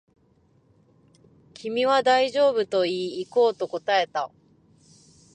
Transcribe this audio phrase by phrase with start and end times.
[1.53, 4.31] 君は大丈夫と言い、行こうと答えた